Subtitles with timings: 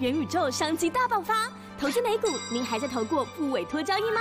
[0.00, 4.20] 元宇宙商机大爆发，投资美股，您还在投过不委托交易吗？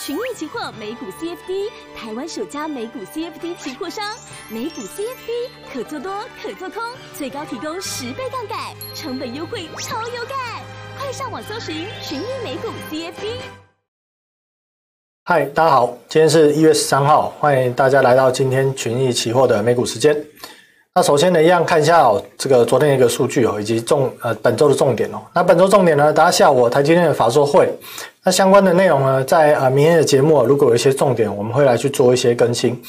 [0.00, 4.04] 群益期货美股 CFD，台湾首家美股 CFD 期货商，
[4.48, 6.82] 美股 CFD 可做多可做空，
[7.16, 8.58] 最高提供十倍杠杆，
[8.92, 10.36] 成本优惠超有感，
[10.98, 13.36] 快上网搜寻群益美股 CFD。
[15.26, 20.26] 嗨，大家好，今天是一月十三号，欢迎大家来到今天群益期货的美股时间。
[20.96, 25.18] 那首先呢，一样看一下哦，这个昨天的一个数据哦，以及重呃本周的重点哦。
[25.34, 27.68] 那本周重点呢，大家下午台积电的法说会，
[28.22, 32.80] 那相关的内容呢，在呃明天的节目，如果有一些重点，我们会来去做一些更新。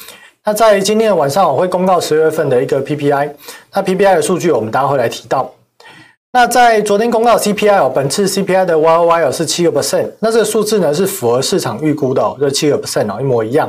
[0.44, 3.28] 那在今天的晚上，我会公告十月份的一个 PPI，
[3.74, 5.52] 那 PPI 的数据，我们大家会来提到。
[6.32, 13.68] 那在昨天公告 CPI 哦，本次 CPI 的 YOY 是七个 percent，那这个数字呢是符合市场预估的哦，这七个 percent 哦，一模一样。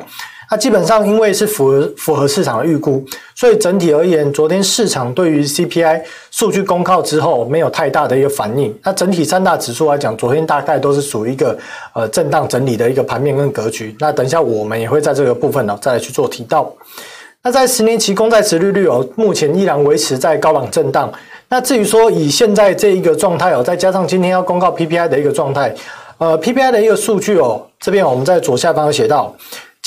[0.50, 3.04] 那基本上因为是符合符合市场的预估，
[3.36, 6.02] 所以整体而言，昨天市场对于 CPI
[6.32, 8.73] 数据公告之后没有太大的一个反应。
[8.84, 11.58] 那整体三大指数来讲，昨天大概都是属于一个
[11.94, 13.94] 呃震荡整理的一个盘面跟格局。
[14.00, 16.73] 那等一下我们也会在这个部分呢再来去做提到。
[17.44, 21.11] 那在十年期公债殖利率哦，目前依然维持在高档震荡。
[21.50, 25.73] 那至于说以现在这一个状态哦，再加上今天要公告 PPI 的一个状态，
[26.17, 29.36] 呃，PPI 的一个数据哦，这边我们在左下方有写到。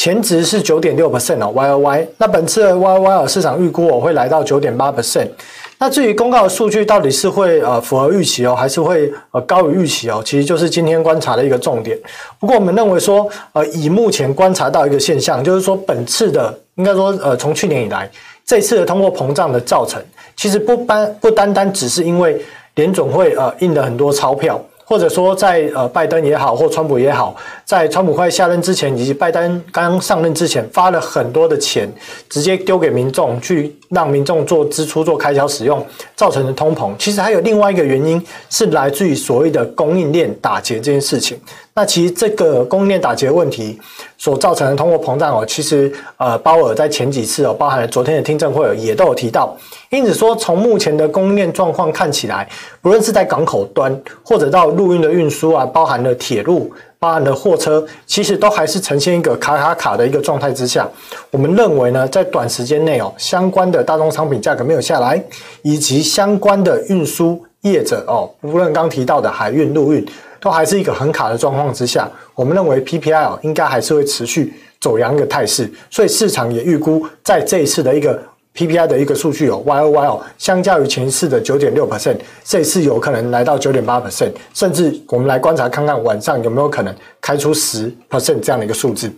[0.03, 2.09] 前值是九点六 percent 哦，Y O Y。
[2.17, 5.29] 那本次的 Y O Y 市场预估我会来到九点八 percent。
[5.77, 10.23] 那至于公告的数据到底是会呃符合预期哦，还是会呃高于预期哦？
[10.25, 11.99] 其实就是今天观察的一个重点。
[12.39, 18.11] 不过我们认为说，呃，以目前观察到一个现象，就是说本次的应该说呃从去年以来，
[18.47, 20.03] 这次的通货膨胀的造成，
[20.35, 22.41] 其实不单不单单只是因为
[22.77, 24.59] 联总会呃印了很多钞票。
[24.91, 31.89] 或者说在，呃拜登也好，或川普也好，在川普快下任之前，以及拜登刚上任之前，发了很多的钱，
[32.29, 36.91] 直接丢给民众，去让民众做支出、做开销使用，造成的通膨。
[36.99, 41.39] 其实还有另外一个原因，是来自于所谓的供应链打劫这件事情。
[41.73, 43.79] 那其实这个供应链打结问题
[44.19, 49.57] 所造成的通货膨胀哦，其实呃鲍尔在前几次哦，包含了昨天的听证会也都有提到。
[49.89, 52.49] 因此说，从目前的供应链状况看起来，
[52.83, 60.89] 不论是在港口端或者到陆运的运输啊，包含了铁路、包含了货车，其实都还是呈现一个卡卡卡的一个状态之下。
[61.31, 65.23] 我们认为呢，在短时间内哦，相关的大宗商品价格没有下来，
[65.63, 70.05] 以及相关的运输业者哦，无论刚提到的海运、陆运。
[70.41, 78.21] 都还是一个很卡的状况之下，我们认为 PPI 哦应该还是会持续走阳的态势，所以市场也预估在这一次的一个
[78.55, 89.13] PPI 的一个数据哦，YOY 哦，相较于前一次的九点六 percent，这一次有可能来到九点八 percent，甚至我们来观察看看晚上有没有可能开出十 percent 这样的一个数字。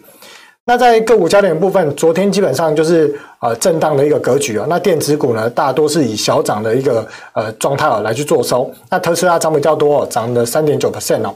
[0.65, 4.65] 那在个股焦点部分，昨天基本上就是呃震荡的一个格局啊。
[4.69, 8.73] 那电子股呢，大多是以小涨的一个呃状态哦来去做收。
[8.89, 11.35] 那特斯拉涨比较多哦，涨了三点九 percent 哦。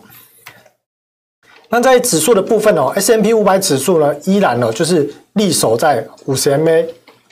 [1.69, 6.87] 那在指数的部分哦，S&P 五百指数呢依然呢就是力守在五十 MA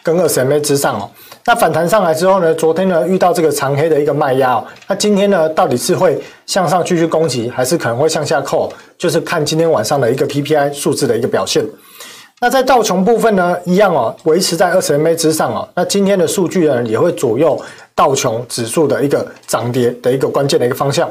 [0.04, 1.10] 跟二十 MA 之上哦。
[1.46, 6.16] 那反弹上来之后呢，昨天呢遇到这个长黑的一个卖压哦，那今天呢到底是会
[6.46, 8.72] 向上继续攻击，还是可能会向下扣？
[8.96, 11.64] 就是看今天晚上的一个 PPI 数字的一个表现。
[12.40, 15.68] 那在道琼部分呢，一样哦，维持在二十 MA 之上哦。
[15.74, 17.58] 那今天的数据呢，也会左右
[17.94, 21.08] 道琼指数的一个涨跌的一个关键的一个方向。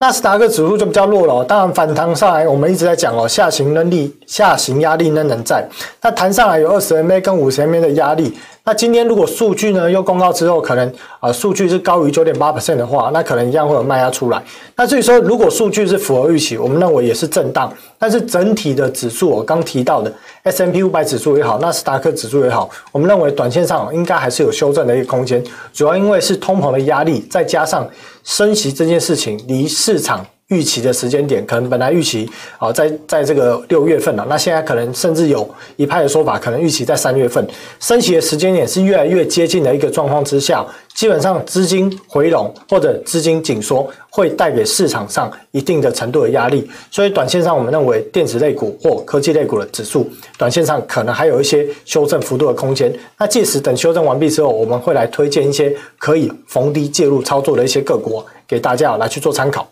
[0.00, 5.66] 纳斯达克指数就比较弱了，当然反弹上来，我们一直在讲哦，下行能力、下行压力仍然在。
[6.02, 8.36] 那弹上来有二十 MA 跟五十 MA 的压力。
[8.66, 14.42] 那今天如果数据呢又公告之后，可能啊数据是高于九点八 percent 的话，那可能一样会有卖压出来。
[14.74, 17.70] 那所以说，如果数据是符合预期，我们认为也是震荡。
[17.98, 20.10] 但是整体的指数，我刚提到的
[20.44, 25.44] S M P 五百指数也好，纳斯达克指数也好，我们认为短线上应该还是有修正的一个空间。
[25.74, 27.86] 主要因为是通膨的压力，再加上
[28.22, 30.24] 升息这件事情离市场。
[30.48, 32.28] 预期的时间点，可能本来预期
[32.58, 37.46] 啊，在在这个六月份了，那现在可能甚至有一派的说法，可能预期在三月份
[37.80, 50.06] 升息的时间点是越来越接近的一个状况之下，基本上资金回笼或者资金紧缩会带给市场上一定的程度的压力，所以短线上我们认为电子类股或科技类股的指数，
[50.36, 52.94] 短线上可能还有一些修正幅度的空间。
[53.18, 59.66] 那届时等修正完毕之后，我们会来推荐一些可以逢低介入操作的一些个股给大家来去做参考。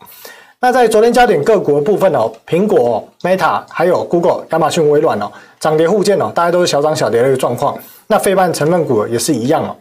[0.64, 5.28] 那在昨天焦点个股的部分哦，苹果、Meta 还有 Google、亚马逊、微软哦，
[5.58, 7.76] 涨跌互见哦，大家都是小涨小跌的一个状况。
[8.06, 9.76] 那费半成分股也是一样哦。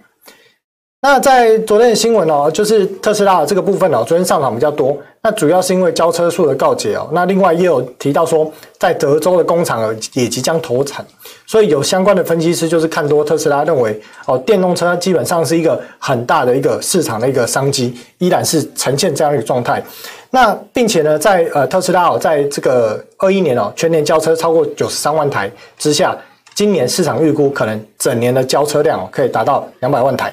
[1.04, 4.98] 那在昨天的新闻哦，就是特斯拉的这个部分哦，昨天上涨比较多。
[5.22, 7.08] 那主要是因为交车数的告捷哦。
[7.12, 11.06] 那另外也有提到说，在德州的工厂也即将投产，
[11.46, 19.84] 所以有相关的分析师就是看多特斯拉，认为哦，电动车基本上是一个很大的一个市场的一个商机，依然是呈现这样一个状态。
[20.32, 26.18] 那并且呢，在呃特斯拉哦，在这个二一年哦，全年交车超过九十三万台之下。
[26.54, 30.32] 今年市场预估可能整年的交车量可以达到两百万台。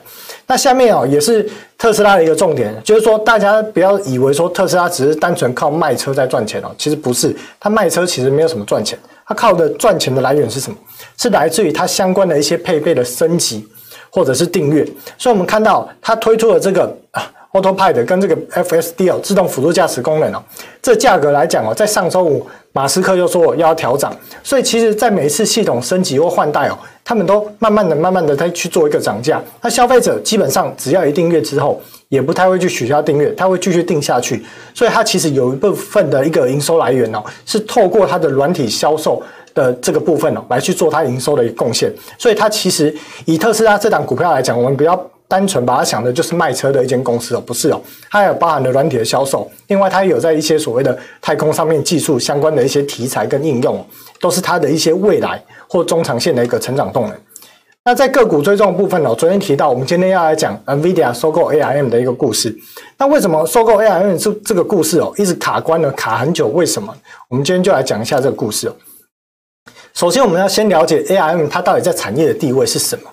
[0.48, 1.48] 那下面哦也是
[1.78, 10.76] 特斯拉的一个重点，就是说大家不要以为说特斯拉只是单纯靠卖车在赚钱哦，其实不是，它卖车其实没有什么赚钱，它靠的赚钱的来源是什么？
[11.16, 13.66] 是来自于它相关的一些配备的升级
[14.10, 14.84] 或者是订阅。
[15.16, 17.32] 所以我们看到它推出了这个啊。
[17.60, 20.43] Autopilot 跟这个 FSD 哦，自动辅助驾驶功能哦，
[20.81, 29.43] 这价格来讲哦，在上周五，马斯克又说我要调涨，所以其实，在每一次系统升级或换代哦，他们都慢慢的、慢慢的在去做一个涨价。
[29.60, 34.44] 那消费者基本上只要一订阅之后，也不太会去取消订阅，他会继续订下去。
[34.75, 39.20] 所以它其实有一部分的一个营收来源哦，是透过它的软体销售
[39.54, 41.93] 的这个部分哦，来去做它营收的一个贡献。
[42.16, 42.94] 所以它其实
[43.25, 45.11] 以特斯拉这档股票来讲，我们比较。
[45.28, 47.80] 单纯把它想的就是卖车的一间公司哦，不是哦，
[48.10, 53.86] 它还有包含了软体的销售，另外它也有在一些所谓的太空上面技术相关的一些题材跟应用，
[54.20, 57.14] 都是它的一些未来或中长线的一个成长动能。
[57.84, 62.54] 那在个股追踪的部分哦，昨天提到我们今天要来讲 NVIDIA 收购 ARM 的一个故事。
[62.98, 66.48] 那为什么收购 ARM 这这个故事哦，一直卡关了，卡很久？
[66.48, 66.94] 为什么？
[67.28, 68.76] 我们今天就来讲一下这个故事哦。
[69.94, 73.10] 首先，我们要先了解 ARM 它到底在产业的地位是什么。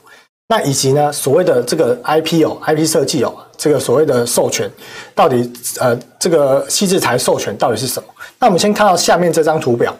[0.47, 4.69] 那以及呢，所谓的这个 IP 哦，IP 设计哦，这个所谓的授权，
[5.15, 8.07] 到底呃，这个锡制材授权到底是什么？
[8.39, 9.95] 那我们先看到下面这张图表。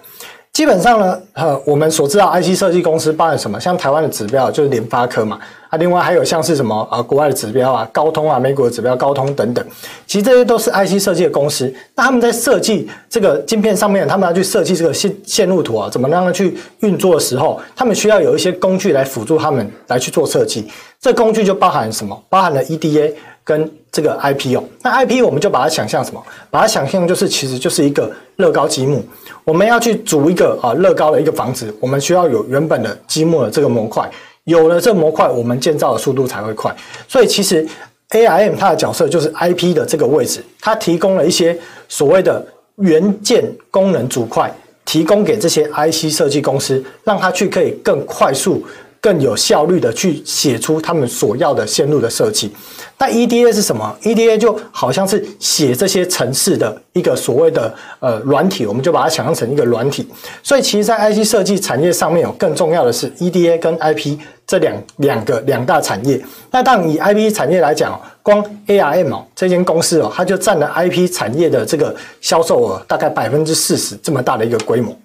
[0.55, 3.59] 基本上呢，呃，我们所知道 IC 设计公司包含什么？
[3.59, 5.37] 像台湾的指标就是联发科嘛，
[5.67, 9.65] 啊，另外还有像是什么呃，国外的指标啊，高通啊，美国的指标高通等等，
[10.07, 11.69] 其实这些都是 IC 设计的公司。
[11.93, 20.65] 那他们在设计这个晶片上面，他们要去设计这个线线路图啊，怎么让它去运作的时候，他们需要有一些工具来辅助他们来去做设计。
[21.01, 22.17] 这工具就包含什么？
[22.29, 23.11] 包含了 EDA
[23.45, 24.63] 跟这个 IP 哦。
[24.81, 26.21] 那 IP 我们就把它想象什么？
[26.51, 29.01] 把它想象就是其实就是一个乐高积木。
[29.45, 34.09] 我们要去组一个啊乐高的一个房子，我们需要有原本的积木的这个模块，
[34.45, 36.75] 有了这模块，我们建造的速度才会快。
[37.07, 37.65] 所以其实
[38.09, 41.57] ARM 它的角色就是 IP 的这个位置，它提供了一些
[41.87, 42.43] 所谓的
[42.77, 44.51] 元件功能组块，
[44.83, 48.65] 提供给这些 IC 设计公司，让它去可以更快速。
[49.05, 52.51] 更有效率的去写出他们所要的线路的设计。
[52.97, 60.09] 那 EDA 是什么？EDA 就好像是写这些程式的一个所谓的呃软体，我们就把它想象成一个软体。
[60.41, 64.17] 所以其实，在 IC 设计产业上面有更重要的是 EDA 跟 IP
[64.47, 66.19] 这两两个两大产业。
[66.49, 74.97] 那当以 IP 产业来讲，光 ARM 哦这间公司哦，它就占了 IP 产业的这个销售额大概百分之四十这么大的一个规模。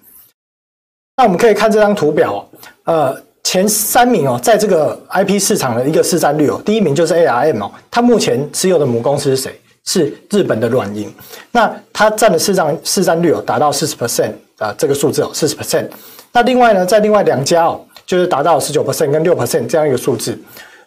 [1.17, 2.43] 那我们可以看这张图表，
[2.85, 3.15] 呃。
[3.43, 9.51] 前三名哦，在这个 IP 市场的一个市占率哦，第一名就是 ARM 哦，它目前持有的母公司是谁？
[9.83, 11.11] 是日本的软银，
[11.51, 15.87] 那它占的市占市占率哦，达到四十 percent 啊，这个数字哦，四十 percent。
[16.31, 20.37] 那另外呢，在另外两家哦，就是达到十九 percent 跟六 percent 这样一个数字。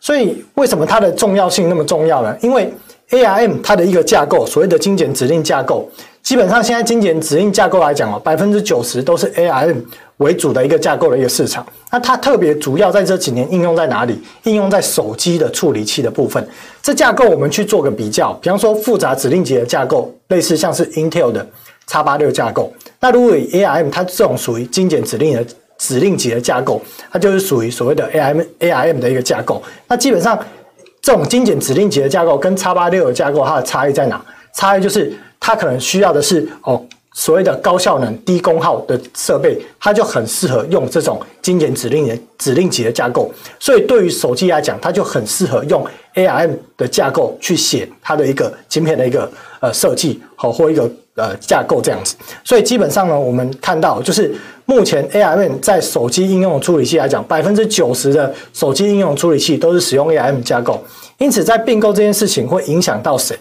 [0.01, 2.37] 所以为什么它的重要性那么重要呢？
[2.41, 2.73] 因为
[3.11, 5.91] ARM 它的一个架构，所谓的精简指令架构，
[6.23, 9.83] 基本上现在精简指令架构来讲哦，百分之九十都是 ARM。
[10.19, 14.17] 为主的一个架构的一个市场，那它特别主要在这几年应用在哪里？
[14.45, 16.47] 应用在手机的处理器的部分。
[16.81, 21.45] 这架构我们去做个比较，比方说复杂指令集的架构，类似像是 Intel 的
[21.89, 22.73] X86 架构。
[23.01, 25.45] 那如果以 ARM 它这种属于精简指令的
[25.79, 26.81] 指令集的架构，
[27.11, 29.61] 它就是属于所谓的 ARM ARM 的一个架构。
[29.89, 30.39] 那基本上
[31.03, 34.25] 这种精简指令集的架构跟 X86 的架构它的差异在哪？
[34.55, 36.81] 差异就是它可能需要的是哦。
[37.17, 43.33] 所谓的高效能、低功耗的设备，它就很适合用这种精简指令的指令集的架构。
[43.61, 49.31] 所以，对于手机来讲，它就很适合用 ARM 的架构去写它的一个晶片的一个
[49.61, 52.17] 呃设计，好或一个呃架构这样子。
[52.43, 60.85] 所以，基本上呢，我们看到就是目前 ARM 在手机应用处理器来讲，百分之九十的手机应用处理器都是使用 ARM 架构。
[61.19, 63.39] 因此，在并购这件事情会影响到谁？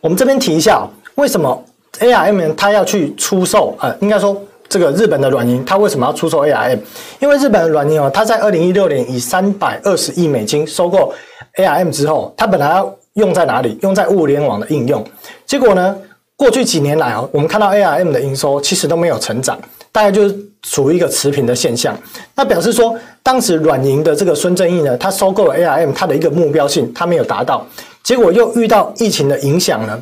[0.00, 1.64] 我们这边提一下，为什么
[2.00, 4.36] ？ARM 它要去出售，呃，应该说
[4.68, 6.78] 这个日本的软银，它为什么要出售 ARM？
[7.20, 11.12] 因为日本的软银哦，它在二零一六年以三百二十亿美金收购
[11.56, 13.78] ARM 之后，它本来要用在哪里？
[13.82, 15.04] 用在物联网的应用。
[15.46, 15.96] 结果呢，
[16.36, 19.58] 过去几年来哦，我们看到 ARM 的营收其实都没有成长，
[19.92, 21.96] 大概就是处于一个持平的现象。
[22.36, 27.66] 那表示说，当时软银的这个孙正义呢，他收购了 ARM，他的一个目标性他没有达到，
[28.02, 30.00] 结果又遇到疫情的影响呢，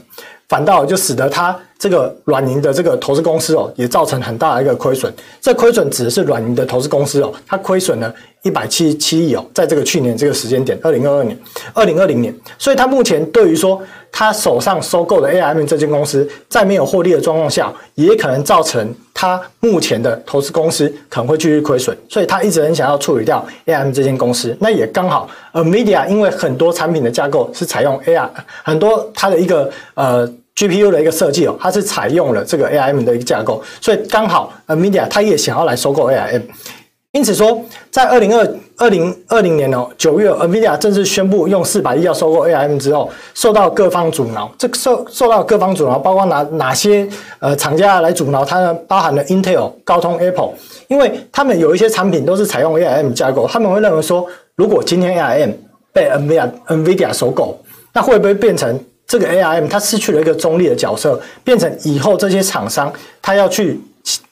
[0.48, 5.12] 反倒就使得他这个软银的这个投资公司哦，也造成很大的一个亏损。
[5.40, 8.12] 这亏损指的是软银的投资公司哦，它亏损了。
[8.42, 11.36] 一百七十七亿哦，在这个去年这个时间点，二零二二年、
[11.74, 13.82] 二零二零年，所以他目前对于说
[14.12, 24.56] 他手上收购的 AM 这间公司，在没有获利的状况下，也可能造成他目前的投资公司可能会继续亏损，所以他一直很想要处理掉 AM 这间公司。
[24.60, 28.28] 那也刚好，NVIDIA 因为很多产品的架构是采用 AR，
[28.62, 36.42] 很多它的一个呃 GPU 的一个设计哦，它是采用了这个 ARM 的一个架构，所以刚好 NVIDIA 它也想要来收购 ARM。
[37.12, 38.46] 因此说，在二零二
[38.76, 44.50] 二零二零年哦九月，NVIDIA 正式宣布用四百亿要收购 ARM 之后，受到各方阻挠。
[44.58, 48.74] 这受受到各方阻挠，包括哪哪些呃厂家来阻挠它呢？
[48.88, 50.50] 包含了 Intel、高通、Apple，
[50.88, 55.52] 因为他们有一些产品都是采用 ARM 架构，他们会认为说，如果今天 ARM
[55.92, 57.58] 被 NVIDIA NVIDIA 收购，
[57.94, 63.80] 那会不会变成这个 ARM 它失去了一个中立的角色，变成以后这些厂商他要去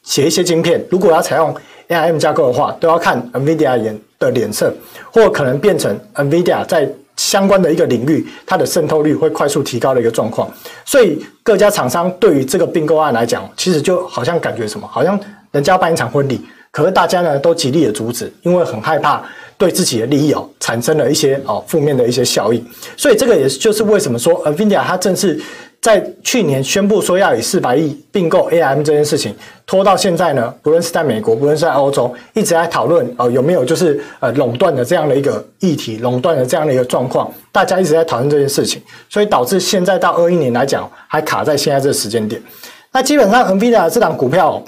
[0.02, 1.52] 写一些晶片，如果要采用
[1.88, 4.72] ARM 架构的话，都要看 NVIDIA 眼的脸色，
[5.10, 10.46] 或可能变成 NVIDIA 在相关的一个领域，它的渗透率会快速提高的一个状况。
[10.84, 15.18] 所以各家厂商对于这个并购案来讲，其实就好像感觉什么，好像
[15.52, 19.22] 人家办一场婚礼，可是大家呢都极力的阻止，因为很害怕
[19.58, 22.64] 对自己的利益哦产生了一些哦负面的一些效应。
[22.96, 25.40] 所以这个也就是为什么说 NVIDIA 它正是。
[25.78, 29.32] 在去年宣布说要以四百亿并购 AM 这件事情
[29.66, 42.42] 拖到现在呢，不论是在美国，不论是在欧洲，一直在讨论哦有没有就是呃垄断的这样的一个议题，垄断的这样的一个状况，大家一直在讨论这件事情，所以导致现在到二一年来讲还卡在现在这个时间点。
[42.90, 44.60] 那基本上 NVIDIA 这档股票，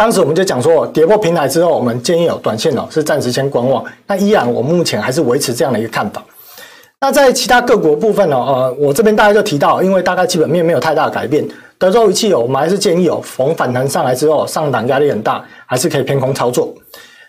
[0.00, 3.84] 当时我们就讲说跌破平台之后，我们建议有短线哦是暂时先观望。
[4.06, 6.24] 那依然我目前还是维持这样的一个看法。
[7.02, 8.34] 那在其他各国部分呢？
[8.34, 11.46] 呃，我这边大概就提到，因为大概基本面没有太大的改变。
[11.76, 16.72] 德州仪器有，我们还是建议有，逢反弹上来之后，上档压力很大，还是可以偏空操作。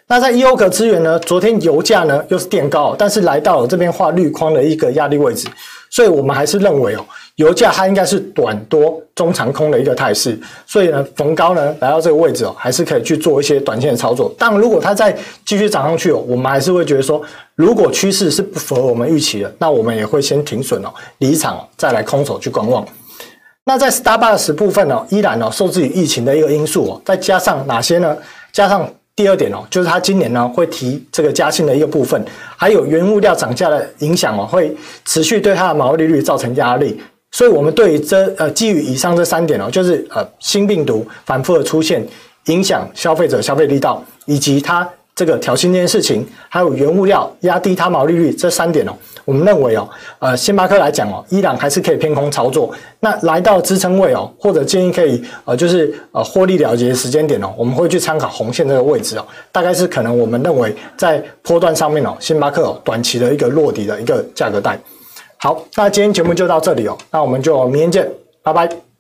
[0.08, 1.20] 那在 E O 克资源呢？
[1.20, 5.50] 昨天油价呢又是垫高，但是来到了这边画绿框的一个压力位置，
[5.92, 7.06] 所以我们还是认为哦。
[7.36, 14.32] 油价它应该是短多中长空的一个态势，所以呢，逢高呢来到这个位置哦，还是可以去做一些短线的操作。
[14.38, 17.20] 但如果它再继续涨上去哦，我们还是会觉得说，
[17.56, 22.86] 如果趋势是不符合我们预期的，那我们也会先停损哦，离场再来空手去观望。
[23.64, 28.16] 那在 Starbucks 部分哦，依然哦受制于疫情的一个因素哦，再加上哪些呢？
[28.52, 32.24] 加上第二点哦，就是它今年呢会提这个加薪的一个部分，
[32.56, 34.76] 还有原物料涨价的影响哦，会
[35.06, 37.00] 持续对它的毛利率造成压力。
[37.34, 42.06] 所以，我们对于这呃，基于以上这三点哦，就是呃，新病毒反复的出现，
[42.46, 48.94] 影响消费者消费力道，以及它这个挑衅这件事情，还有原物料压低它毛利率这三点哦，
[49.26, 49.88] 我们认为哦，
[50.20, 52.74] 呃，星巴克来讲哦，依然还是可以偏空操作。
[53.00, 64.80] 那来到支撑位哦，或者建议可以呃，就是呃，获利了结的时间点哦，我们会去参考红线这个位置哦，大概是可能我们认为在波段上面哦，星巴克哦，短期的一个落底的一个价格带。
[65.38, 68.10] 好，那今天节目就到这里哦，那我们就明天见，
[68.44, 68.91] 拜拜。